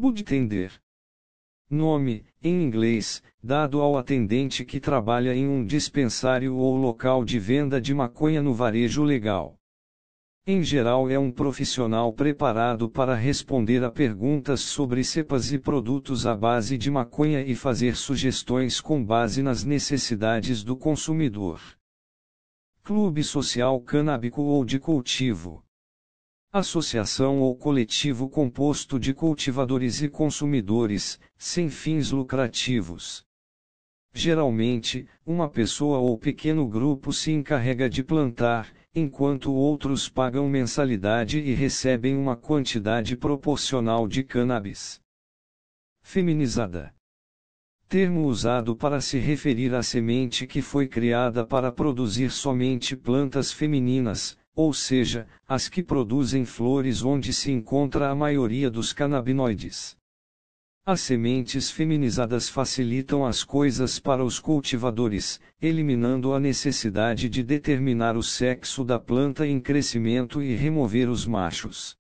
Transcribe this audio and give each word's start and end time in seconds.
Budtender. 0.00 0.80
Nome, 1.68 2.24
em 2.40 2.62
inglês, 2.62 3.20
dado 3.42 3.80
ao 3.80 3.98
atendente 3.98 4.64
que 4.64 4.78
trabalha 4.78 5.34
em 5.34 5.48
um 5.48 5.66
dispensário 5.66 6.54
ou 6.54 6.76
local 6.76 7.24
de 7.24 7.36
venda 7.36 7.80
de 7.80 7.92
maconha 7.92 8.40
no 8.40 8.54
varejo 8.54 9.02
legal. 9.02 9.58
Em 10.46 10.62
geral, 10.62 11.10
é 11.10 11.18
um 11.18 11.32
profissional 11.32 12.12
preparado 12.12 12.88
para 12.88 13.16
responder 13.16 13.82
a 13.82 13.90
perguntas 13.90 14.60
sobre 14.60 15.02
cepas 15.02 15.52
e 15.52 15.58
produtos 15.58 16.28
à 16.28 16.36
base 16.36 16.78
de 16.78 16.92
maconha 16.92 17.42
e 17.42 17.56
fazer 17.56 17.96
sugestões 17.96 18.80
com 18.80 19.04
base 19.04 19.42
nas 19.42 19.64
necessidades 19.64 20.62
do 20.62 20.76
consumidor. 20.76 21.60
Clube 22.84 23.24
social 23.24 23.80
canábico 23.80 24.42
ou 24.42 24.64
de 24.64 24.78
cultivo. 24.78 25.64
Associação 26.50 27.40
ou 27.40 27.54
coletivo 27.54 28.26
composto 28.26 28.98
de 28.98 29.12
cultivadores 29.12 30.00
e 30.00 30.08
consumidores, 30.08 31.20
sem 31.36 31.68
fins 31.68 32.10
lucrativos. 32.10 33.22
Geralmente, 34.14 35.06
uma 35.26 35.46
pessoa 35.50 35.98
ou 35.98 36.16
pequeno 36.16 36.66
grupo 36.66 37.12
se 37.12 37.32
encarrega 37.32 37.86
de 37.86 38.02
plantar, 38.02 38.72
enquanto 38.94 39.52
outros 39.52 40.08
pagam 40.08 40.48
mensalidade 40.48 41.38
e 41.38 41.52
recebem 41.52 42.16
uma 42.16 42.34
quantidade 42.34 43.14
proporcional 43.14 44.08
de 44.08 44.24
cannabis. 44.24 45.02
Feminizada. 46.00 46.94
Termo 47.86 48.24
usado 48.24 48.74
para 48.74 49.02
se 49.02 49.18
referir 49.18 49.74
à 49.74 49.82
semente 49.82 50.46
que 50.46 50.62
foi 50.62 50.88
criada 50.88 51.46
para 51.46 51.70
produzir 51.70 52.30
somente 52.30 52.96
plantas 52.96 53.52
femininas, 53.52 54.38
ou 54.58 54.72
seja, 54.72 55.24
as 55.46 55.68
que 55.68 55.84
produzem 55.84 56.44
flores 56.44 57.04
onde 57.04 57.32
se 57.32 57.52
encontra 57.52 58.10
a 58.10 58.14
maioria 58.14 58.68
dos 58.68 58.92
canabinoides. 58.92 59.96
As 60.84 61.00
sementes 61.00 61.70
feminizadas 61.70 62.48
facilitam 62.48 63.24
as 63.24 63.44
coisas 63.44 64.00
para 64.00 64.24
os 64.24 64.40
cultivadores, 64.40 65.40
eliminando 65.62 66.34
a 66.34 66.40
necessidade 66.40 67.28
de 67.28 67.44
determinar 67.44 68.16
o 68.16 68.22
sexo 68.22 68.84
da 68.84 68.98
planta 68.98 69.46
em 69.46 69.60
crescimento 69.60 70.42
e 70.42 70.56
remover 70.56 71.08
os 71.08 71.24
machos. 71.24 71.96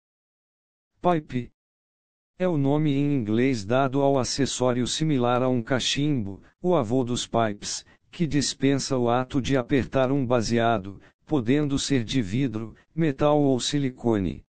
Pipe 1.01 1.51
é 2.39 2.47
o 2.47 2.57
nome 2.57 2.93
em 2.93 3.17
inglês 3.17 3.65
dado 3.65 4.01
ao 4.01 4.17
acessório 4.17 4.87
similar 4.87 5.43
a 5.43 5.49
um 5.49 5.61
cachimbo, 5.61 6.41
o 6.61 6.73
avô 6.73 7.03
dos 7.03 7.27
pipes, 7.27 7.85
que 8.09 8.25
dispensa 8.25 8.97
o 8.97 9.09
ato 9.09 9.41
de 9.41 9.57
apertar 9.57 10.09
um 10.09 10.25
baseado, 10.25 11.01
podendo 11.25 11.79
ser 11.79 12.03
de 12.03 12.21
vidro, 12.21 12.75
metal 12.93 13.41
ou 13.41 13.59
silicone. 13.59 14.45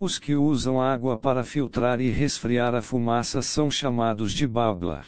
Os 0.00 0.18
que 0.18 0.34
usam 0.34 0.80
água 0.80 1.18
para 1.18 1.44
filtrar 1.44 2.00
e 2.00 2.10
resfriar 2.10 2.74
a 2.74 2.82
fumaça 2.82 3.40
são 3.40 3.70
chamados 3.70 4.32
de 4.32 4.46
bubbler. 4.46 5.06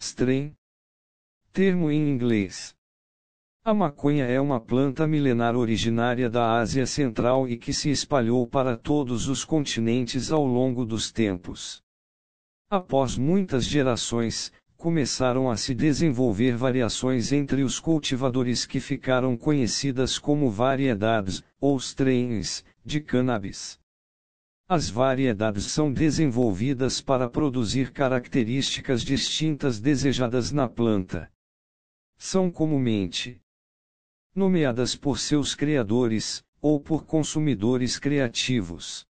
Strain. 0.00 0.54
Termo 1.52 1.90
em 1.90 2.10
inglês. 2.10 2.74
A 3.64 3.74
maconha 3.74 4.24
é 4.26 4.40
uma 4.40 4.60
planta 4.60 5.06
milenar 5.06 5.56
originária 5.56 6.30
da 6.30 6.58
Ásia 6.58 6.86
Central 6.86 7.48
e 7.48 7.56
que 7.56 7.72
se 7.72 7.90
espalhou 7.90 8.46
para 8.46 8.76
todos 8.76 9.28
os 9.28 9.44
continentes 9.44 10.30
ao 10.30 10.46
longo 10.46 10.84
dos 10.84 11.10
tempos. 11.10 11.82
Após 12.70 13.18
muitas 13.18 13.64
gerações, 13.64 14.52
começaram 14.76 15.50
a 15.50 15.56
se 15.56 15.74
desenvolver 15.74 16.56
variações 16.56 17.32
entre 17.32 17.62
os 17.62 17.80
cultivadores 17.80 18.66
que 18.66 18.78
ficaram 18.78 19.36
conhecidas 19.36 20.18
como 20.18 20.50
variedades, 20.50 21.42
ou 21.60 21.76
strains, 21.78 22.64
de 22.84 23.00
cannabis. 23.00 23.80
As 24.68 24.90
variedades 24.90 25.66
são 25.66 25.92
desenvolvidas 25.92 27.00
para 27.00 27.28
produzir 27.30 27.92
características 27.92 29.02
distintas 29.02 29.80
desejadas 29.80 30.50
na 30.52 30.68
planta. 30.68 31.30
São 32.18 32.50
comumente 32.50 33.40
nomeadas 34.34 34.94
por 34.94 35.18
seus 35.18 35.54
criadores, 35.54 36.44
ou 36.60 36.78
por 36.78 37.06
consumidores 37.06 37.98
criativos. 37.98 39.06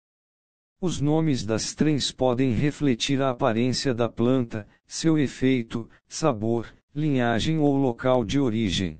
Os 0.84 1.00
nomes 1.00 1.46
das 1.46 1.62
strains 1.62 2.10
podem 2.10 2.54
refletir 2.54 3.22
a 3.22 3.30
aparência 3.30 3.94
da 3.94 4.08
planta, 4.08 4.66
seu 4.84 5.16
efeito, 5.16 5.88
sabor, 6.08 6.66
linhagem 6.92 7.56
ou 7.56 7.76
local 7.76 8.24
de 8.24 8.40
origem. 8.40 8.98